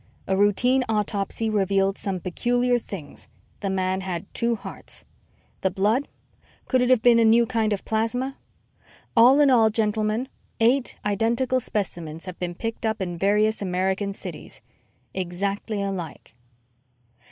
[0.25, 3.29] A routine autopsy revealed some peculiar things...
[3.59, 5.05] The man had two hearts....
[5.61, 6.07] The blood?
[6.67, 8.35] Could it have been a new kind of plasma?...
[9.15, 10.27] _All in all, gentlemen,
[10.59, 14.63] eight identical specimens have been picked up in various American cities...
[15.13, 16.33] Exactly alike....